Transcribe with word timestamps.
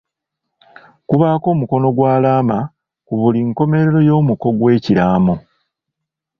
Kubaako 1.07 1.45
omukono 1.53 1.87
gw'alaama 1.95 2.57
ku 3.05 3.13
buli 3.19 3.39
nkomerero 3.49 3.99
y'omuko 4.07 4.47
gw'ekiraamo. 4.57 5.35